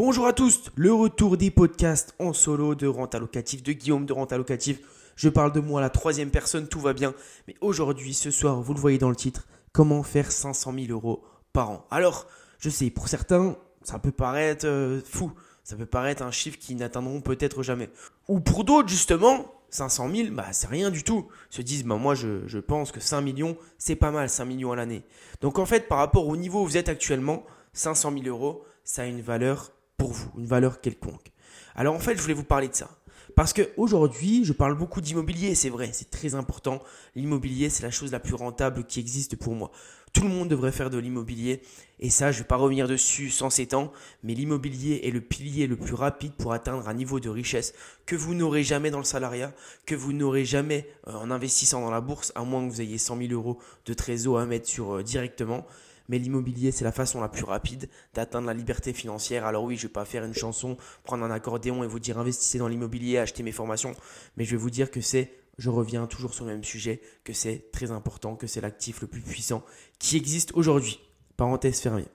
Bonjour 0.00 0.28
à 0.28 0.32
tous, 0.32 0.70
le 0.76 0.92
retour 0.92 1.36
des 1.36 1.50
podcasts 1.50 2.14
en 2.20 2.32
solo 2.32 2.76
de 2.76 2.86
rente 2.86 3.16
allocative, 3.16 3.64
de 3.64 3.72
Guillaume 3.72 4.06
de 4.06 4.12
rente 4.12 4.32
allocative. 4.32 4.78
Je 5.16 5.28
parle 5.28 5.50
de 5.50 5.58
moi 5.58 5.80
la 5.80 5.90
troisième 5.90 6.30
personne, 6.30 6.68
tout 6.68 6.78
va 6.78 6.92
bien. 6.92 7.14
Mais 7.48 7.56
aujourd'hui, 7.60 8.14
ce 8.14 8.30
soir, 8.30 8.62
vous 8.62 8.74
le 8.74 8.78
voyez 8.78 8.98
dans 8.98 9.10
le 9.10 9.16
titre, 9.16 9.48
comment 9.72 10.04
faire 10.04 10.30
500 10.30 10.72
000 10.72 10.92
euros 10.92 11.24
par 11.52 11.70
an? 11.70 11.84
Alors, 11.90 12.28
je 12.60 12.70
sais, 12.70 12.90
pour 12.90 13.08
certains, 13.08 13.56
ça 13.82 13.98
peut 13.98 14.12
paraître 14.12 14.68
euh, 14.68 15.00
fou. 15.04 15.32
Ça 15.64 15.74
peut 15.74 15.84
paraître 15.84 16.22
un 16.22 16.30
chiffre 16.30 16.60
qui 16.60 16.76
n'atteindront 16.76 17.20
peut-être 17.20 17.64
jamais. 17.64 17.90
Ou 18.28 18.38
pour 18.38 18.62
d'autres, 18.62 18.88
justement, 18.88 19.52
500 19.70 20.14
000, 20.14 20.28
bah, 20.30 20.46
c'est 20.52 20.68
rien 20.68 20.92
du 20.92 21.02
tout. 21.02 21.26
Se 21.50 21.60
disent, 21.60 21.82
bah, 21.82 21.96
moi, 21.96 22.14
je, 22.14 22.46
je 22.46 22.60
pense 22.60 22.92
que 22.92 23.00
5 23.00 23.20
millions, 23.20 23.56
c'est 23.78 23.96
pas 23.96 24.12
mal, 24.12 24.30
5 24.30 24.44
millions 24.44 24.70
à 24.70 24.76
l'année. 24.76 25.02
Donc, 25.40 25.58
en 25.58 25.66
fait, 25.66 25.88
par 25.88 25.98
rapport 25.98 26.28
au 26.28 26.36
niveau 26.36 26.62
où 26.62 26.66
vous 26.66 26.76
êtes 26.76 26.88
actuellement, 26.88 27.44
500 27.72 28.12
000 28.12 28.26
euros, 28.28 28.62
ça 28.84 29.02
a 29.02 29.06
une 29.06 29.22
valeur 29.22 29.72
pour 29.98 30.12
vous, 30.12 30.30
une 30.38 30.46
valeur 30.46 30.80
quelconque. 30.80 31.32
Alors, 31.74 31.94
en 31.94 31.98
fait, 31.98 32.16
je 32.16 32.22
voulais 32.22 32.34
vous 32.34 32.44
parler 32.44 32.68
de 32.68 32.74
ça. 32.74 32.88
Parce 33.36 33.52
qu'aujourd'hui, 33.52 34.44
je 34.44 34.52
parle 34.52 34.74
beaucoup 34.76 35.00
d'immobilier, 35.00 35.54
c'est 35.54 35.68
vrai, 35.68 35.90
c'est 35.92 36.10
très 36.10 36.34
important. 36.34 36.82
L'immobilier, 37.14 37.68
c'est 37.68 37.82
la 37.82 37.90
chose 37.90 38.10
la 38.10 38.20
plus 38.20 38.34
rentable 38.34 38.84
qui 38.84 39.00
existe 39.00 39.36
pour 39.36 39.54
moi. 39.54 39.70
Tout 40.12 40.22
le 40.22 40.30
monde 40.30 40.48
devrait 40.48 40.72
faire 40.72 40.88
de 40.90 40.98
l'immobilier. 40.98 41.60
Et 42.00 42.10
ça, 42.10 42.32
je 42.32 42.38
ne 42.38 42.42
vais 42.42 42.48
pas 42.48 42.56
revenir 42.56 42.88
dessus 42.88 43.30
sans 43.30 43.50
s'étendre, 43.50 43.92
mais 44.22 44.34
l'immobilier 44.34 45.02
est 45.04 45.10
le 45.10 45.20
pilier 45.20 45.66
le 45.66 45.76
plus 45.76 45.94
rapide 45.94 46.32
pour 46.32 46.52
atteindre 46.52 46.88
un 46.88 46.94
niveau 46.94 47.20
de 47.20 47.28
richesse 47.28 47.74
que 48.06 48.16
vous 48.16 48.34
n'aurez 48.34 48.62
jamais 48.62 48.90
dans 48.90 48.98
le 48.98 49.04
salariat, 49.04 49.52
que 49.84 49.94
vous 49.94 50.12
n'aurez 50.12 50.44
jamais 50.44 50.88
euh, 51.06 51.12
en 51.12 51.30
investissant 51.30 51.80
dans 51.80 51.90
la 51.90 52.00
bourse, 52.00 52.32
à 52.34 52.42
moins 52.44 52.66
que 52.66 52.72
vous 52.72 52.80
ayez 52.80 52.98
100 52.98 53.18
000 53.18 53.32
euros 53.32 53.58
de 53.84 53.94
trésor 53.94 54.38
à 54.38 54.46
mettre 54.46 54.68
sur 54.68 54.96
euh, 54.96 55.02
directement 55.02 55.66
mais 56.08 56.18
l'immobilier, 56.18 56.72
c'est 56.72 56.84
la 56.84 56.92
façon 56.92 57.20
la 57.20 57.28
plus 57.28 57.44
rapide 57.44 57.88
d'atteindre 58.14 58.46
la 58.46 58.54
liberté 58.54 58.92
financière. 58.92 59.44
Alors 59.44 59.64
oui, 59.64 59.76
je 59.76 59.86
vais 59.86 59.92
pas 59.92 60.04
faire 60.04 60.24
une 60.24 60.34
chanson, 60.34 60.76
prendre 61.04 61.24
un 61.24 61.30
accordéon 61.30 61.84
et 61.84 61.86
vous 61.86 61.98
dire 61.98 62.18
investissez 62.18 62.58
dans 62.58 62.68
l'immobilier, 62.68 63.18
achetez 63.18 63.42
mes 63.42 63.52
formations, 63.52 63.94
mais 64.36 64.44
je 64.44 64.52
vais 64.52 64.56
vous 64.56 64.70
dire 64.70 64.90
que 64.90 65.00
c'est, 65.00 65.32
je 65.58 65.70
reviens 65.70 66.06
toujours 66.06 66.34
sur 66.34 66.44
le 66.44 66.52
même 66.52 66.64
sujet, 66.64 67.00
que 67.24 67.32
c'est 67.32 67.70
très 67.72 67.90
important, 67.90 68.36
que 68.36 68.46
c'est 68.46 68.60
l'actif 68.60 69.00
le 69.00 69.06
plus 69.06 69.20
puissant 69.20 69.62
qui 69.98 70.16
existe 70.16 70.52
aujourd'hui. 70.54 71.00
Parenthèse 71.36 71.80
fermée. 71.80 72.06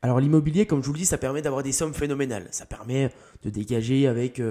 Alors 0.00 0.20
l'immobilier, 0.20 0.64
comme 0.64 0.80
je 0.80 0.86
vous 0.86 0.92
le 0.92 1.00
dis, 1.00 1.06
ça 1.06 1.18
permet 1.18 1.42
d'avoir 1.42 1.64
des 1.64 1.72
sommes 1.72 1.92
phénoménales. 1.92 2.46
Ça 2.52 2.66
permet 2.66 3.10
de 3.42 3.50
dégager 3.50 4.06
avec 4.06 4.38
2-3 4.38 4.42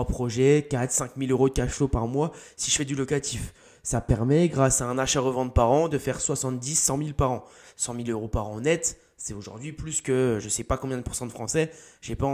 euh, 0.00 0.04
projets, 0.04 0.66
4-5 0.68 1.10
000 1.16 1.30
euros 1.30 1.48
de 1.48 1.54
cash 1.54 1.70
flow 1.70 1.86
par 1.86 2.08
mois 2.08 2.32
si 2.56 2.70
je 2.70 2.76
fais 2.76 2.84
du 2.84 2.96
locatif. 2.96 3.54
Ça 3.82 4.00
permet, 4.00 4.48
grâce 4.48 4.80
à 4.80 4.86
un 4.86 4.98
achat-revente 4.98 5.54
par 5.54 5.70
an, 5.70 5.88
de 5.88 5.98
faire 5.98 6.20
70, 6.20 6.74
100 6.74 6.98
000 6.98 7.10
par 7.12 7.30
an. 7.30 7.44
100 7.76 7.94
000 7.94 8.08
euros 8.10 8.28
par 8.28 8.48
an 8.48 8.60
net, 8.60 8.98
c'est 9.16 9.34
aujourd'hui 9.34 9.72
plus 9.72 10.00
que 10.00 10.38
je 10.40 10.48
sais 10.48 10.64
pas 10.64 10.78
combien 10.78 10.96
de 10.96 11.02
pourcents 11.02 11.26
de 11.26 11.30
Français, 11.30 11.70
j'ai 12.00 12.14
pas, 12.16 12.26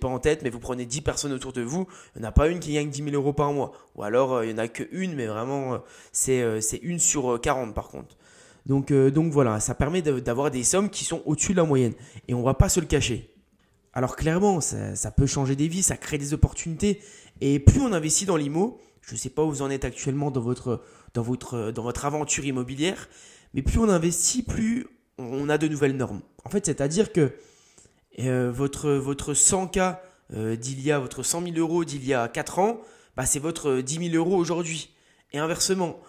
pas 0.00 0.08
en 0.08 0.18
tête, 0.18 0.42
mais 0.42 0.50
vous 0.50 0.58
prenez 0.58 0.84
10 0.84 1.00
personnes 1.00 1.32
autour 1.32 1.52
de 1.52 1.62
vous, 1.62 1.86
il 2.14 2.20
n'y 2.20 2.26
en 2.26 2.28
a 2.28 2.32
pas 2.32 2.48
une 2.48 2.58
qui 2.58 2.74
gagne 2.74 2.90
10 2.90 3.04
000 3.04 3.14
euros 3.14 3.32
par 3.32 3.52
mois. 3.52 3.72
Ou 3.94 4.02
alors 4.02 4.34
euh, 4.34 4.44
il 4.44 4.52
n'y 4.52 4.60
en 4.60 4.64
a 4.64 4.68
qu'une, 4.68 5.14
mais 5.14 5.26
vraiment 5.26 5.74
euh, 5.74 5.78
euh, 6.28 6.60
c'est 6.60 6.78
une 6.78 6.98
sur 6.98 7.40
40 7.40 7.74
par 7.74 7.88
contre. 7.88 8.16
Donc, 8.66 8.92
donc 8.92 9.30
voilà, 9.30 9.60
ça 9.60 9.74
permet 9.74 10.00
d'avoir 10.00 10.50
des 10.50 10.64
sommes 10.64 10.88
qui 10.88 11.04
sont 11.04 11.22
au-dessus 11.26 11.52
de 11.52 11.58
la 11.58 11.64
moyenne. 11.64 11.92
Et 12.28 12.34
on 12.34 12.42
va 12.42 12.54
pas 12.54 12.70
se 12.70 12.80
le 12.80 12.86
cacher. 12.86 13.30
Alors 13.92 14.16
clairement, 14.16 14.60
ça, 14.60 14.96
ça, 14.96 15.10
peut 15.10 15.26
changer 15.26 15.54
des 15.54 15.68
vies, 15.68 15.82
ça 15.82 15.98
crée 15.98 16.16
des 16.16 16.32
opportunités. 16.32 17.00
Et 17.42 17.58
plus 17.58 17.80
on 17.80 17.92
investit 17.92 18.24
dans 18.24 18.36
l'IMO, 18.36 18.80
je 19.06 19.12
ne 19.12 19.18
sais 19.18 19.30
pas 19.30 19.42
où 19.42 19.50
vous 19.50 19.62
en 19.62 19.70
êtes 19.70 19.84
actuellement 19.84 20.30
dans 20.30 20.40
votre, 20.40 20.82
dans 21.14 21.22
votre, 21.22 21.70
dans 21.70 21.82
votre 21.82 22.04
aventure 22.04 22.44
immobilière, 22.44 23.08
mais 23.52 23.62
plus 23.62 23.78
on 23.78 23.88
investit, 23.88 24.42
plus 24.42 24.86
on 25.18 25.48
a 25.48 25.58
de 25.58 25.68
nouvelles 25.68 25.96
normes. 25.96 26.22
En 26.44 26.50
fait, 26.50 26.66
c'est-à-dire 26.66 27.12
que 27.12 27.32
euh, 28.20 28.50
votre, 28.52 28.90
votre 28.90 29.34
100K 29.34 29.98
euh, 30.32 30.56
d'il 30.56 30.80
y 30.80 30.90
a, 30.90 30.98
votre 30.98 31.22
100 31.22 31.42
000 31.42 31.56
euros 31.56 31.84
d'il 31.84 32.04
y 32.04 32.14
a 32.14 32.28
4 32.28 32.58
ans, 32.58 32.80
bah, 33.16 33.26
c'est 33.26 33.38
votre 33.38 33.80
10 33.80 34.10
000 34.10 34.16
euros 34.16 34.36
aujourd'hui. 34.36 34.90
Et 35.32 35.38
inversement, 35.38 36.00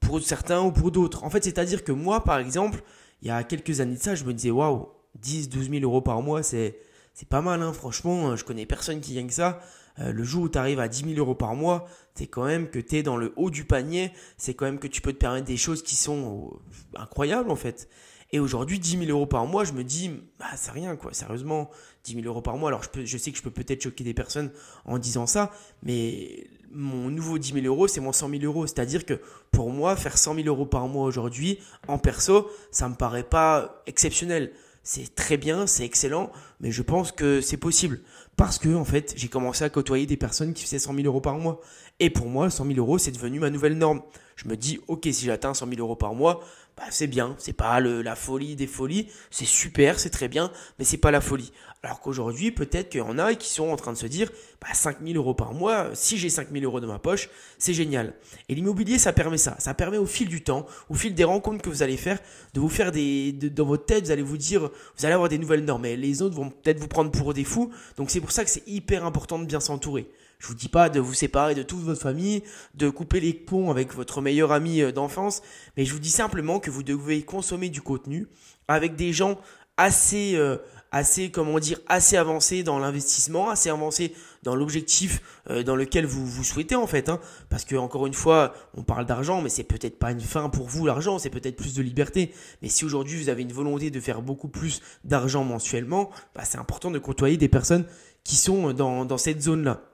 pour 0.00 0.20
certains 0.22 0.62
ou 0.62 0.72
pour 0.72 0.90
d'autres. 0.90 1.24
En 1.24 1.30
fait, 1.30 1.44
c'est-à-dire 1.44 1.84
que 1.84 1.92
moi, 1.92 2.24
par 2.24 2.38
exemple, 2.38 2.82
il 3.22 3.28
y 3.28 3.30
a 3.30 3.42
quelques 3.42 3.80
années 3.80 3.96
de 3.96 4.02
ça, 4.02 4.14
je 4.14 4.24
me 4.24 4.32
disais, 4.32 4.50
waouh, 4.50 4.88
10, 5.16 5.48
12 5.48 5.70
000 5.70 5.82
euros 5.82 6.00
par 6.00 6.22
mois, 6.22 6.42
c'est, 6.42 6.78
c'est 7.14 7.28
pas 7.28 7.42
mal, 7.42 7.62
hein, 7.62 7.72
franchement, 7.72 8.36
je 8.36 8.44
connais 8.44 8.66
personne 8.66 9.00
qui 9.00 9.14
gagne 9.14 9.30
ça. 9.30 9.60
Euh, 10.00 10.12
le 10.12 10.24
jour 10.24 10.44
où 10.44 10.48
tu 10.48 10.58
arrives 10.58 10.80
à 10.80 10.88
10 10.88 11.14
000 11.14 11.18
euros 11.18 11.34
par 11.34 11.54
mois, 11.54 11.88
c'est 12.14 12.26
quand 12.26 12.44
même 12.44 12.68
que 12.68 12.78
tu 12.78 12.96
es 12.96 13.02
dans 13.02 13.16
le 13.16 13.32
haut 13.36 13.50
du 13.50 13.64
panier, 13.64 14.12
c'est 14.36 14.54
quand 14.54 14.64
même 14.64 14.78
que 14.78 14.86
tu 14.86 15.00
peux 15.00 15.12
te 15.12 15.18
permettre 15.18 15.46
des 15.46 15.56
choses 15.56 15.82
qui 15.82 15.96
sont 15.96 16.52
euh, 16.52 16.98
incroyables 16.98 17.50
en 17.50 17.56
fait. 17.56 17.88
Et 18.30 18.40
aujourd'hui, 18.40 18.78
10 18.78 18.98
000 19.06 19.10
euros 19.10 19.26
par 19.26 19.46
mois, 19.46 19.64
je 19.64 19.72
me 19.72 19.82
dis, 19.82 20.10
bah, 20.38 20.46
c'est 20.54 20.70
rien, 20.70 20.96
quoi. 20.96 21.14
Sérieusement, 21.14 21.70
10 22.04 22.16
000 22.16 22.26
euros 22.26 22.42
par 22.42 22.58
mois. 22.58 22.68
Alors, 22.68 22.82
je, 23.02 23.16
sais 23.16 23.30
que 23.30 23.38
je 23.38 23.42
peux 23.42 23.50
peut-être 23.50 23.82
choquer 23.82 24.04
des 24.04 24.12
personnes 24.12 24.50
en 24.84 24.98
disant 24.98 25.26
ça, 25.26 25.50
mais 25.82 26.46
mon 26.70 27.08
nouveau 27.08 27.38
10 27.38 27.54
000 27.54 27.66
euros, 27.66 27.88
c'est 27.88 28.02
mon 28.02 28.12
100 28.12 28.28
000 28.28 28.42
euros. 28.42 28.66
C'est-à-dire 28.66 29.06
que 29.06 29.18
pour 29.50 29.70
moi, 29.70 29.96
faire 29.96 30.18
100 30.18 30.34
000 30.34 30.46
euros 30.48 30.66
par 30.66 30.88
mois 30.88 31.06
aujourd'hui, 31.06 31.58
en 31.86 31.98
perso, 31.98 32.50
ça 32.70 32.90
me 32.90 32.96
paraît 32.96 33.24
pas 33.24 33.82
exceptionnel 33.86 34.52
c'est 34.88 35.14
très 35.14 35.36
bien, 35.36 35.66
c'est 35.66 35.84
excellent, 35.84 36.32
mais 36.60 36.70
je 36.70 36.80
pense 36.80 37.12
que 37.12 37.42
c'est 37.42 37.58
possible. 37.58 38.00
Parce 38.38 38.58
que, 38.60 38.72
en 38.72 38.84
fait, 38.84 39.14
j'ai 39.16 39.26
commencé 39.26 39.64
à 39.64 39.68
côtoyer 39.68 40.06
des 40.06 40.16
personnes 40.16 40.54
qui 40.54 40.62
faisaient 40.62 40.78
100 40.78 40.94
000 40.94 41.06
euros 41.06 41.20
par 41.20 41.36
mois. 41.38 41.60
Et 41.98 42.08
pour 42.08 42.28
moi, 42.28 42.48
100 42.48 42.66
000 42.66 42.78
euros, 42.78 42.96
c'est 42.96 43.10
devenu 43.10 43.40
ma 43.40 43.50
nouvelle 43.50 43.76
norme. 43.76 44.00
Je 44.38 44.46
me 44.46 44.56
dis, 44.56 44.78
ok, 44.86 45.08
si 45.10 45.24
j'atteins 45.24 45.52
100 45.52 45.68
000 45.68 45.80
euros 45.80 45.96
par 45.96 46.14
mois, 46.14 46.40
bah, 46.76 46.84
c'est 46.90 47.08
bien. 47.08 47.34
C'est 47.38 47.54
pas 47.54 47.80
la 47.80 48.14
folie 48.14 48.54
des 48.54 48.68
folies. 48.68 49.08
C'est 49.32 49.44
super, 49.44 49.98
c'est 49.98 50.10
très 50.10 50.28
bien, 50.28 50.52
mais 50.78 50.84
c'est 50.84 50.96
pas 50.96 51.10
la 51.10 51.20
folie. 51.20 51.52
Alors 51.82 52.00
qu'aujourd'hui, 52.00 52.52
peut-être 52.52 52.88
qu'il 52.88 53.00
y 53.00 53.02
en 53.02 53.18
a 53.18 53.34
qui 53.34 53.48
sont 53.48 53.68
en 53.68 53.74
train 53.74 53.92
de 53.92 53.98
se 53.98 54.06
dire, 54.06 54.30
bah, 54.60 54.68
5 54.72 54.98
000 55.04 55.16
euros 55.16 55.34
par 55.34 55.54
mois, 55.54 55.88
si 55.94 56.18
j'ai 56.18 56.28
5 56.28 56.52
000 56.52 56.64
euros 56.64 56.78
dans 56.78 56.86
ma 56.86 57.00
poche, 57.00 57.30
c'est 57.58 57.74
génial. 57.74 58.14
Et 58.48 58.54
l'immobilier, 58.54 59.00
ça 59.00 59.12
permet 59.12 59.38
ça. 59.38 59.56
Ça 59.58 59.74
permet 59.74 59.98
au 59.98 60.06
fil 60.06 60.28
du 60.28 60.44
temps, 60.44 60.66
au 60.88 60.94
fil 60.94 61.16
des 61.16 61.24
rencontres 61.24 61.62
que 61.62 61.68
vous 61.68 61.82
allez 61.82 61.96
faire, 61.96 62.20
de 62.54 62.60
vous 62.60 62.68
faire 62.68 62.92
des, 62.92 63.32
dans 63.32 63.66
votre 63.66 63.86
tête, 63.86 64.04
vous 64.04 64.12
allez 64.12 64.22
vous 64.22 64.38
dire, 64.38 64.70
vous 64.96 65.04
allez 65.04 65.14
avoir 65.14 65.28
des 65.28 65.38
nouvelles 65.38 65.64
normes. 65.64 65.86
Et 65.86 65.96
les 65.96 66.22
autres 66.22 66.36
vont 66.36 66.50
peut-être 66.50 66.78
vous 66.78 66.86
prendre 66.86 67.10
pour 67.10 67.34
des 67.34 67.42
fous. 67.42 67.72
Donc 67.96 68.08
c'est 68.08 68.20
pour 68.20 68.30
ça 68.30 68.44
que 68.44 68.50
c'est 68.50 68.66
hyper 68.68 69.04
important 69.04 69.40
de 69.40 69.46
bien 69.46 69.58
s'entourer. 69.58 70.08
Je 70.38 70.46
vous 70.46 70.54
dis 70.54 70.68
pas 70.68 70.88
de 70.88 71.00
vous 71.00 71.14
séparer 71.14 71.54
de 71.54 71.62
toute 71.62 71.80
votre 71.80 72.00
famille, 72.00 72.42
de 72.74 72.88
couper 72.88 73.18
les 73.18 73.34
ponts 73.34 73.70
avec 73.70 73.92
votre 73.92 74.20
meilleur 74.20 74.52
ami 74.52 74.82
euh, 74.82 74.92
d'enfance, 74.92 75.42
mais 75.76 75.84
je 75.84 75.92
vous 75.92 75.98
dis 75.98 76.10
simplement 76.10 76.60
que 76.60 76.70
vous 76.70 76.84
devez 76.84 77.22
consommer 77.22 77.70
du 77.70 77.82
contenu 77.82 78.28
avec 78.68 78.94
des 78.94 79.12
gens 79.12 79.38
assez 79.76 80.36
euh, 80.36 80.56
assez 80.90 81.30
comment 81.30 81.58
dire 81.58 81.80
assez 81.88 82.16
avancés 82.16 82.62
dans 82.62 82.78
l'investissement, 82.78 83.50
assez 83.50 83.68
avancés 83.68 84.14
dans 84.44 84.54
l'objectif 84.54 85.22
euh, 85.50 85.62
dans 85.62 85.76
lequel 85.76 86.06
vous 86.06 86.24
vous 86.24 86.44
souhaitez 86.44 86.76
en 86.76 86.86
fait 86.86 87.08
hein. 87.08 87.20
parce 87.50 87.64
que 87.64 87.74
encore 87.74 88.06
une 88.06 88.14
fois, 88.14 88.54
on 88.76 88.82
parle 88.82 89.06
d'argent 89.06 89.42
mais 89.42 89.48
c'est 89.48 89.64
peut-être 89.64 89.98
pas 89.98 90.12
une 90.12 90.20
fin 90.20 90.48
pour 90.50 90.68
vous 90.68 90.86
l'argent, 90.86 91.18
c'est 91.18 91.30
peut-être 91.30 91.56
plus 91.56 91.74
de 91.74 91.82
liberté. 91.82 92.32
Mais 92.62 92.68
si 92.68 92.84
aujourd'hui 92.84 93.20
vous 93.20 93.28
avez 93.28 93.42
une 93.42 93.52
volonté 93.52 93.90
de 93.90 94.00
faire 94.00 94.22
beaucoup 94.22 94.48
plus 94.48 94.82
d'argent 95.02 95.42
mensuellement, 95.42 96.10
bah, 96.34 96.42
c'est 96.44 96.58
important 96.58 96.92
de 96.92 96.98
côtoyer 97.00 97.36
des 97.36 97.48
personnes 97.48 97.86
qui 98.22 98.36
sont 98.36 98.72
dans, 98.72 99.04
dans 99.04 99.18
cette 99.18 99.42
zone-là. 99.42 99.87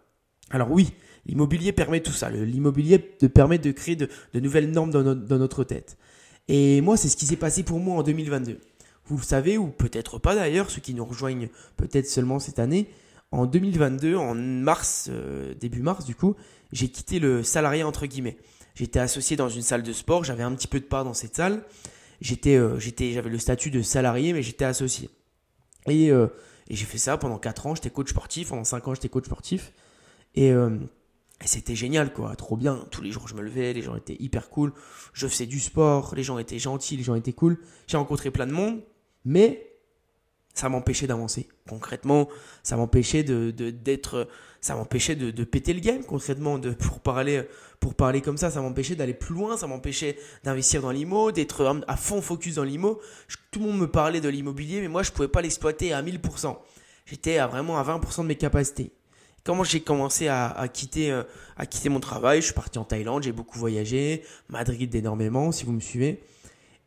Alors 0.50 0.70
oui, 0.70 0.92
l'immobilier 1.26 1.72
permet 1.72 2.00
tout 2.00 2.12
ça. 2.12 2.30
L'immobilier 2.30 2.98
permet 2.98 3.58
de 3.58 3.70
créer 3.72 3.96
de, 3.96 4.08
nouvelles 4.34 4.70
normes 4.70 4.90
dans, 4.90 5.38
notre 5.38 5.64
tête. 5.64 5.96
Et 6.48 6.80
moi, 6.80 6.96
c'est 6.96 7.08
ce 7.08 7.16
qui 7.16 7.26
s'est 7.26 7.36
passé 7.36 7.62
pour 7.62 7.80
moi 7.80 7.96
en 7.96 8.02
2022. 8.02 8.60
Vous 9.06 9.16
le 9.16 9.22
savez, 9.22 9.58
ou 9.58 9.68
peut-être 9.68 10.18
pas 10.18 10.34
d'ailleurs, 10.34 10.70
ceux 10.70 10.80
qui 10.80 10.94
nous 10.94 11.04
rejoignent 11.04 11.48
peut-être 11.76 12.08
seulement 12.08 12.38
cette 12.38 12.58
année. 12.58 12.88
En 13.32 13.46
2022, 13.46 14.16
en 14.16 14.34
mars, 14.34 15.08
euh, 15.10 15.54
début 15.54 15.82
mars 15.82 16.04
du 16.04 16.14
coup, 16.14 16.36
j'ai 16.72 16.88
quitté 16.88 17.18
le 17.18 17.42
salarié 17.42 17.82
entre 17.82 18.06
guillemets. 18.06 18.38
J'étais 18.74 19.00
associé 19.00 19.36
dans 19.36 19.48
une 19.48 19.62
salle 19.62 19.82
de 19.82 19.92
sport, 19.92 20.24
j'avais 20.24 20.42
un 20.42 20.54
petit 20.54 20.68
peu 20.68 20.78
de 20.78 20.84
part 20.84 21.04
dans 21.04 21.14
cette 21.14 21.36
salle. 21.36 21.62
J'étais, 22.20 22.56
euh, 22.56 22.78
j'étais, 22.78 23.12
j'avais 23.12 23.30
le 23.30 23.38
statut 23.38 23.70
de 23.70 23.82
salarié, 23.82 24.32
mais 24.32 24.42
j'étais 24.42 24.64
associé. 24.64 25.10
Et, 25.88 26.10
euh, 26.10 26.28
et 26.68 26.76
j'ai 26.76 26.84
fait 26.84 26.98
ça 26.98 27.18
pendant 27.18 27.38
4 27.38 27.66
ans, 27.66 27.74
j'étais 27.74 27.90
coach 27.90 28.10
sportif, 28.10 28.48
pendant 28.48 28.64
5 28.64 28.88
ans 28.88 28.94
j'étais 28.94 29.08
coach 29.08 29.26
sportif. 29.26 29.72
Euh, 30.38 30.78
et, 31.42 31.46
c'était 31.46 31.74
génial, 31.74 32.12
quoi, 32.12 32.34
trop 32.36 32.56
bien. 32.56 32.86
Tous 32.90 33.02
les 33.02 33.10
jours, 33.10 33.28
je 33.28 33.34
me 33.34 33.42
levais, 33.42 33.72
les 33.72 33.82
gens 33.82 33.96
étaient 33.96 34.16
hyper 34.18 34.48
cool. 34.48 34.72
Je 35.12 35.26
faisais 35.26 35.46
du 35.46 35.60
sport, 35.60 36.14
les 36.14 36.22
gens 36.22 36.38
étaient 36.38 36.58
gentils, 36.58 36.96
les 36.96 37.02
gens 37.02 37.14
étaient 37.14 37.32
cool. 37.32 37.58
J'ai 37.86 37.96
rencontré 37.96 38.30
plein 38.30 38.46
de 38.46 38.52
monde, 38.52 38.80
mais 39.24 39.74
ça 40.54 40.68
m'empêchait 40.68 41.06
d'avancer. 41.06 41.48
Concrètement, 41.68 42.28
ça 42.62 42.76
m'empêchait 42.76 43.24
de, 43.24 43.50
d'être, 43.50 44.28
ça 44.60 44.76
m'empêchait 44.76 45.16
de, 45.16 45.44
péter 45.44 45.72
le 45.74 45.80
game. 45.80 46.04
Concrètement, 46.04 46.58
de, 46.58 46.70
pour 46.70 47.00
parler, 47.00 47.42
pour 47.80 47.94
parler 47.94 48.22
comme 48.22 48.38
ça, 48.38 48.50
ça 48.50 48.60
m'empêchait 48.62 48.94
d'aller 48.94 49.14
plus 49.14 49.34
loin, 49.34 49.56
ça 49.56 49.66
m'empêchait 49.66 50.16
d'investir 50.44 50.80
dans 50.80 50.92
l'IMO, 50.92 51.32
d'être 51.32 51.82
à 51.88 51.96
fond 51.96 52.22
focus 52.22 52.54
dans 52.54 52.64
l'IMO. 52.64 53.00
Tout 53.50 53.58
le 53.58 53.66
monde 53.66 53.78
me 53.78 53.90
parlait 53.90 54.20
de 54.20 54.28
l'immobilier, 54.28 54.80
mais 54.80 54.88
moi, 54.88 55.02
je 55.02 55.10
pouvais 55.10 55.28
pas 55.28 55.42
l'exploiter 55.42 55.92
à 55.92 56.02
1000%. 56.02 56.56
J'étais 57.06 57.38
vraiment 57.46 57.78
à 57.78 57.82
20% 57.82 58.22
de 58.22 58.28
mes 58.28 58.36
capacités. 58.36 58.92
Comment 59.44 59.62
j'ai 59.62 59.80
commencé 59.80 60.26
à, 60.28 60.66
quitter, 60.72 61.10
euh, 61.10 61.22
à 61.58 61.66
quitter 61.66 61.90
mon 61.90 62.00
travail, 62.00 62.40
je 62.40 62.46
suis 62.46 62.54
parti 62.54 62.78
en 62.78 62.84
Thaïlande, 62.84 63.24
j'ai 63.24 63.32
beaucoup 63.32 63.58
voyagé, 63.58 64.22
Madrid 64.48 64.94
énormément, 64.94 65.52
si 65.52 65.66
vous 65.66 65.72
me 65.72 65.80
suivez, 65.80 66.22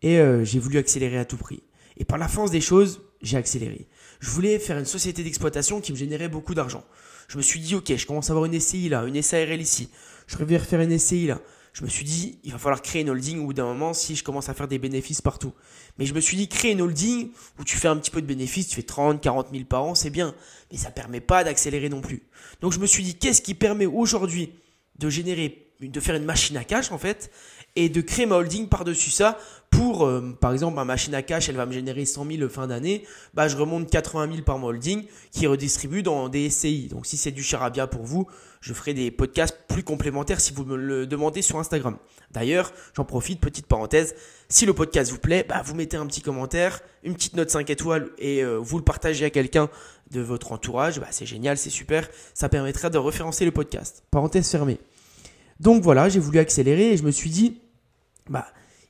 et 0.01 0.17
euh, 0.17 0.43
j'ai 0.43 0.57
voulu 0.57 0.79
accélérer 0.79 1.19
à 1.19 1.25
tout 1.25 1.37
prix. 1.37 1.61
Et 1.97 2.03
par 2.03 2.17
la 2.17 2.27
force 2.27 2.49
des 2.49 2.59
choses, 2.59 3.01
j'ai 3.21 3.37
accéléré. 3.37 3.85
Je 4.19 4.31
voulais 4.31 4.57
faire 4.57 4.79
une 4.79 4.85
société 4.85 5.23
d'exploitation 5.23 5.81
qui 5.81 5.91
me 5.91 5.97
générait 5.97 6.29
beaucoup 6.29 6.55
d'argent. 6.55 6.83
Je 7.27 7.37
me 7.37 7.43
suis 7.43 7.59
dit, 7.59 7.75
ok, 7.75 7.95
je 7.95 8.07
commence 8.07 8.31
à 8.31 8.33
avoir 8.33 8.45
une 8.45 8.59
SCI 8.59 8.89
là, 8.89 9.05
une 9.05 9.21
SARL 9.21 9.61
ici. 9.61 9.91
Je 10.25 10.35
vais 10.37 10.57
faire 10.57 10.81
une 10.81 10.97
SCI 10.97 11.27
là. 11.27 11.39
Je 11.77 11.83
me 11.83 11.89
suis 11.89 12.05
dit, 12.05 12.39
il 12.43 12.51
va 12.51 12.57
falloir 12.57 12.81
créer 12.81 13.03
une 13.03 13.11
holding 13.11 13.37
au 13.39 13.45
bout 13.45 13.53
d'un 13.53 13.65
moment 13.65 13.93
si 13.93 14.15
je 14.15 14.23
commence 14.23 14.49
à 14.49 14.55
faire 14.55 14.67
des 14.67 14.79
bénéfices 14.79 15.21
partout. 15.21 15.53
Mais 15.99 16.07
je 16.07 16.15
me 16.15 16.19
suis 16.19 16.35
dit, 16.35 16.49
créer 16.49 16.71
une 16.71 16.81
holding 16.81 17.29
où 17.59 17.63
tu 17.63 17.77
fais 17.77 17.87
un 17.87 17.95
petit 17.97 18.09
peu 18.09 18.19
de 18.19 18.25
bénéfices, 18.25 18.69
tu 18.69 18.75
fais 18.77 18.81
30, 18.81 19.21
40 19.21 19.49
000 19.51 19.65
par 19.65 19.83
an, 19.83 19.93
c'est 19.93 20.09
bien. 20.09 20.33
Mais 20.71 20.77
ça 20.79 20.89
permet 20.89 21.21
pas 21.21 21.43
d'accélérer 21.43 21.89
non 21.89 22.01
plus. 22.01 22.23
Donc 22.61 22.73
je 22.73 22.79
me 22.79 22.87
suis 22.87 23.03
dit, 23.03 23.13
qu'est-ce 23.13 23.43
qui 23.43 23.53
permet 23.53 23.85
aujourd'hui 23.85 24.53
de 24.97 25.07
générer, 25.11 25.67
de 25.79 25.99
faire 25.99 26.15
une 26.15 26.25
machine 26.25 26.57
à 26.57 26.63
cash 26.63 26.91
en 26.91 26.97
fait, 26.97 27.29
et 27.77 27.89
de 27.89 28.01
créer 28.01 28.25
ma 28.25 28.37
holding 28.37 28.67
par-dessus 28.67 29.11
ça 29.11 29.37
pour, 29.69 30.07
euh, 30.07 30.35
par 30.39 30.51
exemple, 30.51 30.75
ma 30.75 30.83
machine 30.83 31.13
à 31.13 31.21
cash, 31.21 31.47
elle 31.47 31.57
va 31.57 31.67
me 31.67 31.71
générer 31.71 32.05
100 32.05 32.25
000 32.25 32.49
fin 32.49 32.65
d'année, 32.65 33.03
bah, 33.35 33.47
je 33.47 33.55
remonte 33.55 33.87
80 33.87 34.31
000 34.31 34.43
par 34.43 34.57
mon 34.57 34.67
holding 34.67 35.03
qui 35.31 35.45
redistribue 35.45 36.01
dans 36.01 36.27
des 36.27 36.49
SCI. 36.49 36.87
Donc, 36.87 37.05
si 37.05 37.17
c'est 37.17 37.31
du 37.31 37.43
charabia 37.43 37.85
pour 37.85 38.03
vous, 38.03 38.25
je 38.61 38.73
ferai 38.73 38.95
des 38.95 39.11
podcasts 39.11 39.55
plus 39.67 39.83
complémentaires 39.83 40.39
si 40.39 40.53
vous 40.53 40.65
me 40.65 40.75
le 40.75 41.05
demandez 41.05 41.43
sur 41.43 41.59
Instagram. 41.59 41.97
D'ailleurs, 42.31 42.73
j'en 42.95 43.05
profite, 43.05 43.39
petite 43.39 43.67
parenthèse, 43.67 44.15
si 44.49 44.65
le 44.65 44.73
podcast 44.73 45.11
vous 45.11 45.19
plaît, 45.19 45.45
bah, 45.47 45.61
vous 45.63 45.75
mettez 45.75 45.97
un 45.97 46.07
petit 46.07 46.21
commentaire, 46.21 46.79
une 47.03 47.13
petite 47.13 47.35
note 47.35 47.51
5 47.51 47.69
étoiles 47.69 48.09
et 48.17 48.43
euh, 48.43 48.57
vous 48.57 48.77
le 48.77 48.83
partagez 48.83 49.25
à 49.25 49.29
quelqu'un 49.29 49.69
de 50.09 50.21
votre 50.21 50.51
entourage, 50.51 50.99
bah, 50.99 51.07
c'est 51.11 51.27
génial, 51.27 51.59
c'est 51.59 51.69
super, 51.69 52.09
ça 52.33 52.49
permettra 52.49 52.89
de 52.89 52.97
référencer 52.97 53.45
le 53.45 53.51
podcast. 53.51 54.03
Parenthèse 54.09 54.49
fermée. 54.49 54.79
Donc 55.59 55.83
voilà, 55.83 56.07
j'ai 56.09 56.19
voulu 56.19 56.39
accélérer 56.39 56.93
et 56.93 56.97
je 56.97 57.03
me 57.03 57.11
suis 57.11 57.29
dit, 57.29 57.61
bah, 58.29 58.47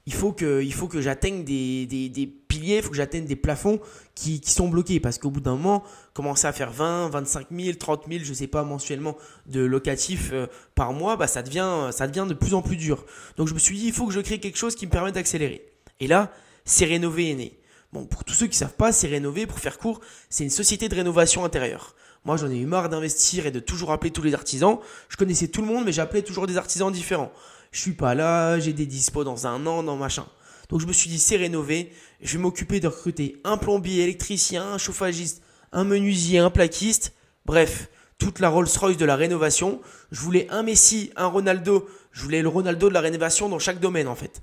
il 0.08 0.14
faut 0.14 0.32
que, 0.32 0.64
il 0.64 0.74
faut 0.74 0.88
que 0.88 1.02
j'atteigne 1.02 1.44
des, 1.44 1.86
des, 1.86 2.08
des, 2.08 2.28
piliers, 2.28 2.78
il 2.78 2.82
faut 2.82 2.92
que 2.92 2.96
j'atteigne 2.96 3.26
des 3.26 3.36
plafonds 3.36 3.82
qui, 4.16 4.40
qui 4.40 4.52
sont 4.52 4.70
bloqués. 4.70 5.02
Parce 5.02 5.18
qu'au 5.18 5.30
bout 5.30 5.42
d'un 5.42 5.52
moment, 5.52 5.84
commencer 6.14 6.48
à 6.48 6.54
faire 6.54 6.72
20, 6.72 7.10
25 7.10 7.48
000, 7.52 7.76
30 7.78 8.06
000, 8.10 8.24
je 8.24 8.34
sais 8.34 8.48
pas, 8.48 8.64
mensuellement 8.64 9.18
de 9.48 9.60
locatif 9.60 10.30
euh, 10.32 10.48
par 10.76 10.94
mois, 10.94 11.18
bah, 11.18 11.28
ça, 11.28 11.44
devient, 11.44 11.90
ça 11.92 12.08
devient 12.08 12.26
de 12.28 12.34
plus 12.34 12.54
en 12.54 12.62
plus 12.62 12.78
dur. 12.78 13.06
Donc 13.36 13.50
je 13.50 13.54
me 13.54 13.60
suis 13.60 13.78
dit, 13.78 13.88
il 13.88 13.92
faut 13.92 14.08
que 14.08 14.14
je 14.14 14.22
crée 14.22 14.40
quelque 14.40 14.58
chose 14.58 14.76
qui 14.76 14.86
me 14.86 14.92
permette 14.92 15.16
d'accélérer. 15.16 15.70
Et 16.00 16.08
là, 16.08 16.32
c'est 16.64 16.86
rénové 16.86 17.32
est 17.32 17.36
né. 17.36 17.60
Bon, 17.92 18.06
pour 18.06 18.24
tous 18.24 18.34
ceux 18.34 18.48
qui 18.48 18.56
savent 18.56 18.76
pas, 18.76 18.94
c'est 18.94 19.08
rénové, 19.08 19.46
pour 19.46 19.60
faire 19.60 19.78
court, 19.78 20.00
c'est 20.30 20.46
une 20.46 20.50
société 20.50 20.88
de 20.88 20.96
rénovation 20.96 21.44
intérieure. 21.44 21.96
Moi, 22.24 22.38
j'en 22.38 22.50
ai 22.50 22.58
eu 22.58 22.66
marre 22.66 22.88
d'investir 22.88 23.46
et 23.46 23.52
de 23.52 23.60
toujours 23.60 23.92
appeler 23.92 24.12
tous 24.12 24.22
les 24.22 24.34
artisans. 24.34 24.80
Je 25.10 25.18
connaissais 25.18 25.50
tout 25.50 25.62
le 25.62 25.68
monde, 25.68 25.84
mais 25.86 25.92
j'appelais 25.92 26.22
toujours 26.22 26.48
des 26.48 26.58
artisans 26.58 26.92
différents 26.92 27.32
je 27.78 27.84
suis 27.84 27.92
pas 27.92 28.16
là, 28.16 28.60
j'ai 28.60 28.74
des 28.74 28.88
dispos 28.88 29.24
dans 29.24 29.46
un 29.46 29.68
an, 29.68 29.84
dans 29.84 29.98
machin. 29.98 30.26
Donc 30.70 30.82
je 30.82 30.88
me 30.88 30.94
suis 30.94 31.12
dit, 31.12 31.20
c'est 31.20 31.38
rénové, 31.38 31.94
je 32.22 32.36
vais 32.36 32.42
m'occuper 32.42 32.80
de 32.80 32.88
recruter 32.88 33.40
un 33.44 33.58
plombier, 33.58 34.04
électricien, 34.04 34.64
un 34.74 34.78
chauffagiste, 34.80 35.44
un 35.72 35.84
menuisier, 35.84 36.40
un 36.40 36.50
plaquiste, 36.50 37.14
bref, 37.46 37.90
toute 38.18 38.40
la 38.40 38.50
Rolls-Royce 38.50 38.98
de 38.98 39.06
la 39.06 39.16
rénovation. 39.16 39.80
Je 40.10 40.20
voulais 40.22 40.48
un 40.50 40.64
Messi, 40.64 41.12
un 41.16 41.28
Ronaldo, 41.28 41.88
je 42.12 42.24
voulais 42.24 42.42
le 42.42 42.48
Ronaldo 42.48 42.90
de 42.90 42.96
la 42.96 43.00
rénovation 43.02 43.48
dans 43.48 43.60
chaque 43.60 43.80
domaine 43.80 44.08
en 44.08 44.16
fait. 44.16 44.42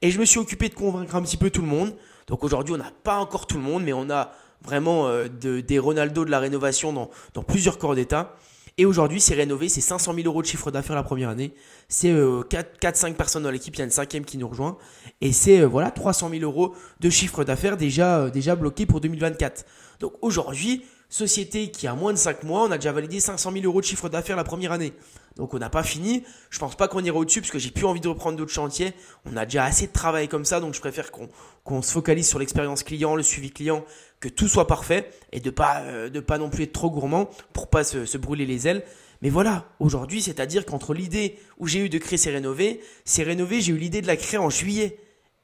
Et 0.00 0.12
je 0.12 0.20
me 0.20 0.24
suis 0.24 0.38
occupé 0.38 0.68
de 0.68 0.74
convaincre 0.74 1.16
un 1.16 1.22
petit 1.22 1.36
peu 1.36 1.50
tout 1.50 1.62
le 1.62 1.66
monde. 1.66 1.96
Donc 2.28 2.44
aujourd'hui, 2.44 2.74
on 2.74 2.78
n'a 2.78 2.92
pas 3.02 3.16
encore 3.16 3.48
tout 3.48 3.56
le 3.56 3.64
monde, 3.64 3.82
mais 3.82 3.92
on 3.92 4.08
a 4.08 4.30
vraiment 4.62 5.08
euh, 5.08 5.26
des 5.26 5.78
Ronaldo 5.80 6.24
de 6.24 6.30
la 6.30 6.38
rénovation 6.38 6.92
dans, 6.92 7.10
dans 7.34 7.42
plusieurs 7.42 7.76
corps 7.76 7.96
d'État. 7.96 8.36
Et 8.80 8.86
aujourd'hui, 8.86 9.20
c'est 9.20 9.34
rénové, 9.34 9.68
c'est 9.68 9.80
500 9.80 10.14
000 10.14 10.26
euros 10.28 10.40
de 10.40 10.46
chiffre 10.46 10.70
d'affaires 10.70 10.94
la 10.94 11.02
première 11.02 11.30
année. 11.30 11.52
C'est 11.88 12.12
4-5 12.12 12.14
euh, 12.14 13.12
personnes 13.12 13.42
dans 13.42 13.50
l'équipe, 13.50 13.74
il 13.74 13.80
y 13.80 13.82
a 13.82 13.84
une 13.84 13.90
cinquième 13.90 14.24
qui 14.24 14.38
nous 14.38 14.46
rejoint. 14.46 14.78
Et 15.20 15.32
c'est 15.32 15.60
euh, 15.60 15.66
voilà 15.66 15.90
300 15.90 16.30
000 16.30 16.42
euros 16.44 16.76
de 17.00 17.10
chiffre 17.10 17.42
d'affaires 17.42 17.76
déjà, 17.76 18.20
euh, 18.20 18.30
déjà 18.30 18.54
bloqué 18.54 18.86
pour 18.86 19.00
2024. 19.00 19.66
Donc 19.98 20.12
aujourd'hui, 20.22 20.84
société 21.08 21.72
qui 21.72 21.88
a 21.88 21.94
moins 21.94 22.12
de 22.12 22.18
5 22.18 22.44
mois, 22.44 22.62
on 22.68 22.70
a 22.70 22.78
déjà 22.78 22.92
validé 22.92 23.18
500 23.18 23.50
000 23.50 23.64
euros 23.64 23.80
de 23.80 23.86
chiffre 23.86 24.08
d'affaires 24.08 24.36
la 24.36 24.44
première 24.44 24.70
année. 24.70 24.92
Donc 25.38 25.54
on 25.54 25.58
n'a 25.58 25.70
pas 25.70 25.82
fini. 25.82 26.24
Je 26.50 26.58
pense 26.58 26.76
pas 26.76 26.88
qu'on 26.88 27.02
ira 27.02 27.16
au-dessus 27.16 27.40
parce 27.40 27.52
que 27.52 27.58
j'ai 27.58 27.70
plus 27.70 27.86
envie 27.86 28.00
de 28.00 28.08
reprendre 28.08 28.36
d'autres 28.36 28.52
chantiers. 28.52 28.92
On 29.24 29.36
a 29.36 29.44
déjà 29.44 29.64
assez 29.64 29.86
de 29.86 29.92
travail 29.92 30.28
comme 30.28 30.44
ça, 30.44 30.60
donc 30.60 30.74
je 30.74 30.80
préfère 30.80 31.10
qu'on 31.12 31.82
se 31.82 31.92
focalise 31.92 32.28
sur 32.28 32.38
l'expérience 32.38 32.82
client, 32.82 33.14
le 33.14 33.22
suivi 33.22 33.50
client, 33.50 33.84
que 34.20 34.28
tout 34.28 34.48
soit 34.48 34.66
parfait 34.66 35.10
et 35.32 35.40
de 35.40 35.50
pas 35.50 35.80
euh, 35.82 36.10
de 36.10 36.20
pas 36.20 36.38
non 36.38 36.50
plus 36.50 36.64
être 36.64 36.72
trop 36.72 36.90
gourmand 36.90 37.30
pour 37.52 37.68
pas 37.68 37.84
se, 37.84 38.04
se 38.04 38.18
brûler 38.18 38.46
les 38.46 38.66
ailes. 38.66 38.84
Mais 39.22 39.30
voilà, 39.30 39.64
aujourd'hui, 39.80 40.22
c'est-à-dire 40.22 40.64
qu'entre 40.64 40.94
l'idée 40.94 41.38
où 41.58 41.66
j'ai 41.66 41.80
eu 41.80 41.88
de 41.88 41.98
créer 41.98 42.18
ces 42.18 42.30
rénovés, 42.30 42.80
ces 43.04 43.22
rénovés, 43.22 43.60
j'ai 43.60 43.72
eu 43.72 43.76
l'idée 43.76 44.02
de 44.02 44.06
la 44.06 44.16
créer 44.16 44.38
en 44.38 44.50
juillet. 44.50 44.98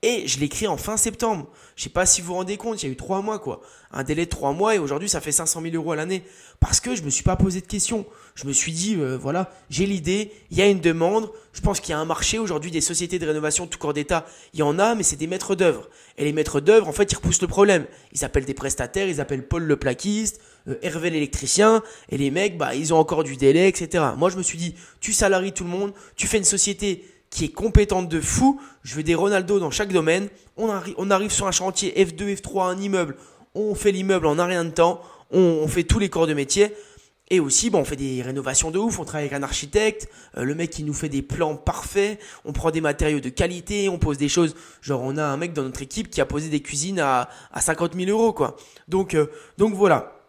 Et 0.06 0.28
je 0.28 0.38
l'ai 0.38 0.50
créé 0.50 0.68
en 0.68 0.76
fin 0.76 0.98
septembre. 0.98 1.46
Je 1.76 1.84
sais 1.84 1.88
pas 1.88 2.04
si 2.04 2.20
vous 2.20 2.26
vous 2.26 2.34
rendez 2.34 2.58
compte, 2.58 2.82
il 2.82 2.86
y 2.86 2.88
a 2.90 2.92
eu 2.92 2.96
trois 2.96 3.22
mois 3.22 3.38
quoi. 3.38 3.62
Un 3.90 4.04
délai 4.04 4.26
de 4.26 4.30
trois 4.30 4.52
mois 4.52 4.74
et 4.74 4.78
aujourd'hui 4.78 5.08
ça 5.08 5.22
fait 5.22 5.32
500 5.32 5.62
000 5.62 5.74
euros 5.76 5.92
à 5.92 5.96
l'année. 5.96 6.24
Parce 6.60 6.78
que 6.78 6.94
je 6.94 7.02
me 7.02 7.08
suis 7.08 7.22
pas 7.22 7.36
posé 7.36 7.62
de 7.62 7.66
questions. 7.66 8.04
Je 8.34 8.46
me 8.46 8.52
suis 8.52 8.72
dit, 8.72 8.96
euh, 8.96 9.16
voilà, 9.16 9.50
j'ai 9.70 9.86
l'idée, 9.86 10.30
il 10.50 10.58
y 10.58 10.60
a 10.62 10.66
une 10.66 10.80
demande. 10.80 11.30
Je 11.54 11.62
pense 11.62 11.80
qu'il 11.80 11.92
y 11.92 11.94
a 11.94 11.98
un 11.98 12.04
marché 12.04 12.38
aujourd'hui 12.38 12.70
des 12.70 12.82
sociétés 12.82 13.18
de 13.18 13.26
rénovation 13.26 13.66
tout 13.66 13.78
corps 13.78 13.94
d'État. 13.94 14.26
Il 14.52 14.60
y 14.60 14.62
en 14.62 14.78
a, 14.78 14.94
mais 14.94 15.04
c'est 15.04 15.16
des 15.16 15.26
maîtres 15.26 15.54
d'œuvre. 15.54 15.88
Et 16.18 16.24
les 16.24 16.34
maîtres 16.34 16.60
d'œuvre, 16.60 16.86
en 16.86 16.92
fait, 16.92 17.10
ils 17.10 17.16
repoussent 17.16 17.40
le 17.40 17.48
problème. 17.48 17.86
Ils 18.12 18.26
appellent 18.26 18.44
des 18.44 18.52
prestataires, 18.52 19.08
ils 19.08 19.22
appellent 19.22 19.48
Paul 19.48 19.62
le 19.62 19.76
plaquiste, 19.78 20.38
euh, 20.68 20.74
Hervé 20.82 21.08
l'électricien. 21.08 21.82
Et 22.10 22.18
les 22.18 22.30
mecs, 22.30 22.58
bah, 22.58 22.74
ils 22.74 22.92
ont 22.92 22.98
encore 22.98 23.24
du 23.24 23.36
délai, 23.36 23.68
etc. 23.68 24.04
Moi, 24.18 24.28
je 24.28 24.36
me 24.36 24.42
suis 24.42 24.58
dit, 24.58 24.74
tu 25.00 25.14
salaries 25.14 25.52
tout 25.52 25.64
le 25.64 25.70
monde, 25.70 25.94
tu 26.16 26.26
fais 26.26 26.36
une 26.36 26.44
société 26.44 27.06
qui 27.34 27.46
est 27.46 27.52
compétente 27.52 28.08
de 28.08 28.20
fou. 28.20 28.60
Je 28.84 28.94
veux 28.94 29.02
des 29.02 29.16
Ronaldo 29.16 29.58
dans 29.58 29.72
chaque 29.72 29.92
domaine. 29.92 30.28
On, 30.56 30.70
arrive 31.10 31.32
sur 31.32 31.48
un 31.48 31.50
chantier 31.50 31.92
F2, 31.96 32.36
F3, 32.36 32.70
un 32.70 32.80
immeuble. 32.80 33.16
On 33.56 33.74
fait 33.74 33.90
l'immeuble 33.90 34.26
en 34.26 34.38
un 34.38 34.46
rien 34.46 34.64
de 34.64 34.70
temps. 34.70 35.00
On, 35.32 35.66
fait 35.66 35.82
tous 35.82 35.98
les 35.98 36.08
corps 36.08 36.28
de 36.28 36.34
métier. 36.34 36.72
Et 37.30 37.40
aussi, 37.40 37.70
bon, 37.70 37.80
on 37.80 37.84
fait 37.84 37.96
des 37.96 38.22
rénovations 38.22 38.70
de 38.70 38.78
ouf. 38.78 39.00
On 39.00 39.04
travaille 39.04 39.26
avec 39.26 39.36
un 39.36 39.42
architecte, 39.42 40.08
euh, 40.36 40.44
le 40.44 40.54
mec 40.54 40.70
qui 40.70 40.84
nous 40.84 40.94
fait 40.94 41.08
des 41.08 41.22
plans 41.22 41.56
parfaits. 41.56 42.20
On 42.44 42.52
prend 42.52 42.70
des 42.70 42.80
matériaux 42.80 43.18
de 43.18 43.30
qualité, 43.30 43.88
on 43.88 43.98
pose 43.98 44.16
des 44.16 44.28
choses. 44.28 44.54
Genre, 44.80 45.00
on 45.02 45.16
a 45.16 45.24
un 45.24 45.36
mec 45.36 45.54
dans 45.54 45.64
notre 45.64 45.82
équipe 45.82 46.10
qui 46.10 46.20
a 46.20 46.26
posé 46.26 46.50
des 46.50 46.60
cuisines 46.60 47.00
à, 47.00 47.28
à 47.50 47.60
50 47.60 47.96
000 47.96 48.10
euros, 48.10 48.32
quoi. 48.32 48.54
Donc, 48.86 49.14
euh, 49.14 49.26
donc 49.58 49.74
voilà. 49.74 50.20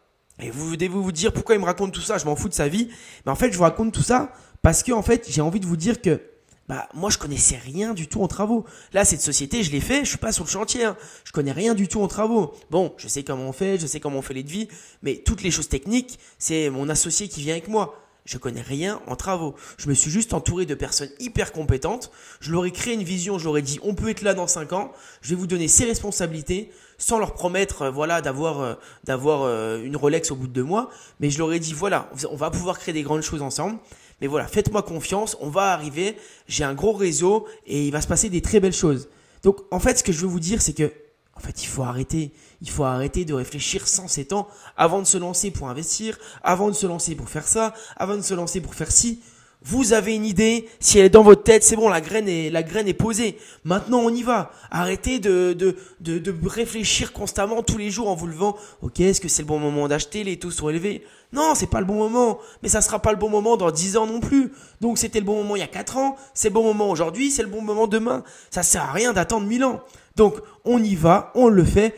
Et 0.41 0.49
vous 0.49 0.75
devez 0.75 0.87
vous 0.87 1.11
dire 1.11 1.33
pourquoi 1.33 1.53
il 1.53 1.61
me 1.61 1.65
raconte 1.65 1.91
tout 1.93 2.01
ça? 2.01 2.17
Je 2.17 2.25
m'en 2.25 2.35
fous 2.35 2.49
de 2.49 2.55
sa 2.55 2.67
vie. 2.67 2.89
Mais 3.25 3.31
en 3.31 3.35
fait, 3.35 3.51
je 3.51 3.57
vous 3.57 3.63
raconte 3.63 3.93
tout 3.93 4.01
ça 4.01 4.33
parce 4.63 4.81
que 4.81 4.91
en 4.91 5.03
fait, 5.03 5.27
j'ai 5.29 5.41
envie 5.41 5.59
de 5.59 5.67
vous 5.67 5.77
dire 5.77 6.01
que 6.01 6.19
bah 6.67 6.89
moi 6.93 7.09
je 7.09 7.17
connaissais 7.17 7.57
rien 7.57 7.93
du 7.93 8.07
tout 8.07 8.21
en 8.21 8.27
travaux. 8.27 8.65
Là 8.93 9.05
cette 9.05 9.21
société 9.21 9.63
je 9.63 9.71
l'ai 9.71 9.81
fait, 9.81 10.03
je 10.03 10.09
suis 10.09 10.17
pas 10.17 10.31
sur 10.31 10.43
le 10.43 10.49
chantier, 10.49 10.85
hein. 10.85 10.97
je 11.23 11.31
connais 11.31 11.51
rien 11.51 11.73
du 11.73 11.87
tout 11.87 12.01
en 12.01 12.07
travaux. 12.07 12.53
Bon, 12.71 12.93
je 12.97 13.07
sais 13.07 13.23
comment 13.23 13.49
on 13.49 13.53
fait, 13.53 13.79
je 13.79 13.87
sais 13.87 13.99
comment 13.99 14.19
on 14.19 14.23
fait 14.23 14.33
les 14.33 14.43
devis, 14.43 14.67
mais 15.01 15.21
toutes 15.25 15.43
les 15.43 15.51
choses 15.51 15.69
techniques, 15.69 16.19
c'est 16.39 16.69
mon 16.69 16.89
associé 16.89 17.27
qui 17.27 17.41
vient 17.41 17.53
avec 17.53 17.67
moi. 17.67 18.01
Je 18.25 18.39
connais 18.39 18.61
rien 18.61 19.01
en 19.05 19.15
travaux. 19.15 19.53
Je 19.77 19.87
me 19.87 19.93
suis 19.93 20.09
juste 20.09 20.33
entouré 20.33 20.65
de 20.65 20.73
personnes 20.73 21.11
hyper 21.19 21.51
compétentes. 21.51 22.11
Je 22.39 22.51
leur 22.51 22.65
ai 22.65 22.71
créé 22.71 22.95
une 22.95 23.03
vision, 23.03 23.37
je 23.37 23.45
leur 23.45 23.57
ai 23.57 23.61
dit 23.61 23.79
on 23.83 23.93
peut 23.93 24.09
être 24.09 24.23
là 24.23 24.33
dans 24.33 24.47
5 24.47 24.73
ans, 24.73 24.91
je 25.21 25.29
vais 25.29 25.35
vous 25.35 25.45
donner 25.45 25.67
ces 25.67 25.85
responsabilités 25.85 26.71
sans 26.97 27.19
leur 27.19 27.33
promettre 27.33 27.83
euh, 27.83 27.91
voilà 27.91 28.21
d'avoir 28.21 28.61
euh, 28.61 28.73
d'avoir 29.03 29.43
euh, 29.43 29.83
une 29.83 29.95
Rolex 29.95 30.31
au 30.31 30.35
bout 30.35 30.47
de 30.47 30.53
deux 30.53 30.63
mois, 30.63 30.89
mais 31.19 31.29
je 31.29 31.37
leur 31.37 31.53
ai 31.53 31.59
dit 31.59 31.73
voilà, 31.73 32.09
on 32.31 32.35
va 32.35 32.49
pouvoir 32.49 32.79
créer 32.79 32.93
des 32.93 33.03
grandes 33.03 33.21
choses 33.21 33.43
ensemble. 33.43 33.77
Mais 34.25 34.29
voilà, 34.29 34.47
faites-moi 34.47 34.81
confiance, 34.81 35.37
on 35.39 35.51
va 35.51 35.71
arriver, 35.71 36.17
j'ai 36.47 36.63
un 36.63 36.73
gros 36.73 36.93
réseau 36.93 37.45
et 37.67 37.85
il 37.85 37.91
va 37.91 38.01
se 38.01 38.07
passer 38.07 38.27
des 38.27 38.41
très 38.41 38.59
belles 38.59 38.73
choses. 38.73 39.07
Donc 39.43 39.57
en 39.69 39.79
fait, 39.79 39.99
ce 39.99 40.03
que 40.03 40.11
je 40.11 40.21
veux 40.21 40.27
vous 40.27 40.39
dire, 40.39 40.63
c'est 40.63 40.73
que 40.73 40.91
en 41.35 41.39
fait, 41.41 41.61
il 41.61 41.67
faut 41.67 41.83
arrêter, 41.83 42.31
il 42.63 42.71
faut 42.71 42.85
arrêter 42.85 43.23
de 43.23 43.35
réfléchir 43.35 43.87
sans 43.87 44.07
ces 44.07 44.25
temps 44.25 44.47
avant 44.77 44.99
de 44.99 45.05
se 45.05 45.19
lancer 45.19 45.51
pour 45.51 45.69
investir, 45.69 46.17
avant 46.41 46.69
de 46.69 46.73
se 46.73 46.87
lancer 46.87 47.13
pour 47.13 47.29
faire 47.29 47.47
ça, 47.47 47.75
avant 47.97 48.15
de 48.15 48.23
se 48.23 48.33
lancer 48.33 48.61
pour 48.61 48.73
faire 48.73 48.91
ci. 48.91 49.19
Vous 49.61 49.93
avez 49.93 50.15
une 50.15 50.25
idée, 50.25 50.67
si 50.79 50.97
elle 50.97 51.05
est 51.05 51.09
dans 51.09 51.21
votre 51.21 51.43
tête, 51.43 51.63
c'est 51.63 51.75
bon, 51.75 51.89
la 51.89 52.01
graine 52.01 52.27
est, 52.27 52.49
la 52.49 52.63
graine 52.63 52.87
est 52.87 52.95
posée. 52.95 53.37
Maintenant, 53.63 53.99
on 53.99 54.09
y 54.09 54.23
va. 54.23 54.51
Arrêtez 54.71 55.19
de, 55.19 55.53
de, 55.53 56.33
réfléchir 56.47 57.13
constamment 57.13 57.61
tous 57.61 57.77
les 57.77 57.91
jours 57.91 58.09
en 58.09 58.15
vous 58.15 58.27
levant. 58.27 58.57
Ok, 58.81 59.01
est-ce 59.01 59.21
que 59.21 59.27
c'est 59.27 59.43
le 59.43 59.47
bon 59.47 59.59
moment 59.59 59.87
d'acheter 59.87 60.23
Les 60.23 60.39
taux 60.39 60.49
sont 60.49 60.69
élevés? 60.69 61.03
Non, 61.35 61.53
c'est 61.53 61.69
pas 61.69 61.81
le 61.81 61.85
bon 61.85 61.95
moment. 61.95 62.39
Mais 62.63 62.69
ça 62.69 62.81
sera 62.81 62.99
pas 62.99 63.11
le 63.11 63.17
bon 63.17 63.29
moment 63.29 63.57
dans 63.57 63.69
10 63.69 63.97
ans 63.97 64.07
non 64.07 64.21
plus. 64.21 64.53
Donc 64.79 64.97
c'était 64.97 65.19
le 65.19 65.25
bon 65.25 65.35
moment 65.35 65.55
il 65.55 65.59
y 65.59 65.63
a 65.63 65.67
4 65.67 65.97
ans, 65.97 66.15
c'est 66.33 66.47
le 66.47 66.53
bon 66.53 66.63
moment 66.63 66.89
aujourd'hui, 66.89 67.29
c'est 67.29 67.43
le 67.43 67.49
bon 67.49 67.61
moment 67.61 67.87
demain. 67.87 68.23
Ça 68.49 68.63
sert 68.63 68.83
à 68.83 68.93
rien 68.93 69.11
d'attendre 69.13 69.45
1000 69.45 69.65
ans. 69.65 69.81
Donc 70.15 70.35
on 70.63 70.81
y 70.81 70.95
va, 70.95 71.31
on 71.35 71.49
le 71.49 71.63
fait. 71.65 71.93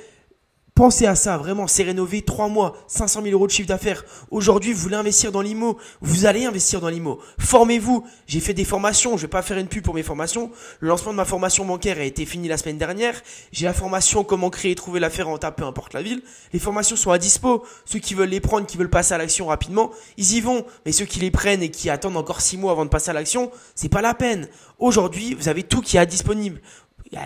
Pensez 0.78 1.08
à 1.08 1.16
ça, 1.16 1.38
vraiment, 1.38 1.66
c'est 1.66 1.82
rénové 1.82 2.22
3 2.22 2.50
mois, 2.50 2.78
500 2.86 3.24
000 3.24 3.34
euros 3.34 3.48
de 3.48 3.52
chiffre 3.52 3.68
d'affaires. 3.68 4.06
Aujourd'hui, 4.30 4.74
vous 4.74 4.80
voulez 4.80 4.96
investir 4.96 5.32
dans 5.32 5.42
l'IMO, 5.42 5.80
vous 6.02 6.28
allez 6.28 6.46
investir 6.46 6.80
dans 6.82 6.90
l'IMO. 6.90 7.18
Formez-vous. 7.40 8.06
J'ai 8.28 8.40
fait 8.40 8.54
des 8.54 8.64
formations, 8.64 9.18
je 9.18 9.24
vais 9.24 9.28
pas 9.28 9.42
faire 9.42 9.58
une 9.58 9.70
pub 9.70 9.84
pour 9.84 9.96
mes 9.96 10.04
formations. 10.04 10.52
Le 10.80 10.90
lancement 10.90 11.14
de 11.14 11.18
ma 11.18 11.26
formation 11.26 11.66
bancaire 11.66 11.98
a 11.98 12.04
été 12.04 12.28
fini 12.28 12.48
la 12.48 12.58
semaine 12.58 12.78
dernière. 12.78 13.20
J'ai 13.52 13.66
la 13.66 13.74
formation 13.74 14.24
comment 14.24 14.52
créer 14.52 14.74
et 14.74 14.76
trouver 14.76 15.00
l'affaire 15.00 15.26
rentable, 15.26 15.56
peu 15.56 15.64
importe 15.64 15.96
la 15.96 16.04
ville. 16.04 16.22
Les 16.54 16.60
formations 16.60 16.96
sont 16.96 17.10
à 17.10 17.18
dispo. 17.18 17.66
Ceux 17.86 17.98
qui 17.98 18.14
veulent 18.14 18.30
les 18.30 18.40
prendre, 18.40 18.68
qui 18.68 18.78
veulent 18.78 18.88
passer 18.88 19.16
à 19.16 19.18
l'action 19.18 19.48
rapidement, 19.48 19.90
ils 20.18 20.36
y 20.36 20.42
vont. 20.42 20.64
Mais 20.86 20.92
ceux 20.92 21.06
qui 21.06 21.20
les 21.20 21.32
prennent 21.32 21.64
et 21.64 21.72
qui 21.72 21.90
attendent 21.90 22.18
encore 22.18 22.40
6 22.40 22.58
mois 22.58 22.74
avant 22.74 22.86
de 22.86 22.92
passer 22.92 23.10
à 23.10 23.14
l'action, 23.14 23.50
c'est 23.74 23.90
pas 23.90 24.04
la 24.04 24.14
peine. 24.14 24.48
Aujourd'hui, 24.78 25.34
vous 25.34 25.50
avez 25.50 25.64
tout 25.64 25.82
qui 25.82 25.98
est 25.98 26.06
disponible 26.06 26.62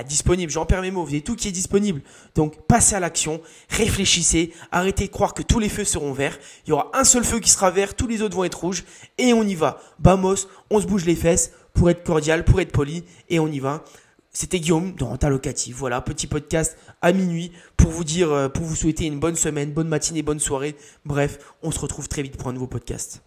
disponible, 0.05 0.51
j'en 0.51 0.65
perds 0.65 0.81
mes 0.81 0.91
mots, 0.91 1.03
vous 1.03 1.09
avez 1.09 1.21
tout 1.21 1.35
qui 1.35 1.47
est 1.47 1.51
disponible. 1.51 2.01
Donc 2.35 2.65
passez 2.67 2.95
à 2.95 2.99
l'action, 2.99 3.41
réfléchissez, 3.69 4.53
arrêtez 4.71 5.07
de 5.07 5.11
croire 5.11 5.33
que 5.33 5.43
tous 5.43 5.59
les 5.59 5.69
feux 5.69 5.83
seront 5.83 6.13
verts. 6.13 6.37
Il 6.65 6.69
y 6.69 6.73
aura 6.73 6.91
un 6.93 7.03
seul 7.03 7.23
feu 7.23 7.39
qui 7.39 7.49
sera 7.49 7.71
vert, 7.71 7.95
tous 7.95 8.07
les 8.07 8.21
autres 8.21 8.35
vont 8.35 8.43
être 8.43 8.59
rouges 8.59 8.83
et 9.17 9.33
on 9.33 9.43
y 9.43 9.55
va. 9.55 9.79
Bamos, 9.99 10.47
on 10.69 10.79
se 10.79 10.85
bouge 10.85 11.05
les 11.05 11.15
fesses 11.15 11.51
pour 11.73 11.89
être 11.89 12.03
cordial, 12.03 12.43
pour 12.43 12.61
être 12.61 12.71
poli 12.71 13.03
et 13.29 13.39
on 13.39 13.47
y 13.47 13.59
va. 13.59 13.83
C'était 14.33 14.59
Guillaume 14.61 14.93
de 14.93 15.03
Renta 15.03 15.29
Locatif. 15.29 15.75
Voilà, 15.75 15.99
petit 15.99 16.25
podcast 16.25 16.77
à 17.01 17.11
minuit 17.11 17.51
pour 17.75 17.91
vous 17.91 18.05
dire, 18.05 18.31
euh, 18.31 18.47
pour 18.47 18.63
vous 18.63 18.75
souhaiter 18.75 19.05
une 19.05 19.19
bonne 19.19 19.35
semaine, 19.35 19.73
bonne 19.73 19.89
matinée, 19.89 20.21
bonne 20.21 20.39
soirée. 20.39 20.77
Bref, 21.03 21.39
on 21.63 21.71
se 21.71 21.79
retrouve 21.79 22.07
très 22.07 22.21
vite 22.21 22.37
pour 22.37 22.47
un 22.47 22.53
nouveau 22.53 22.67
podcast. 22.67 23.21